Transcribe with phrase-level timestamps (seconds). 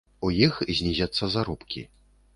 [0.27, 1.87] У іх знізяцца заробкі.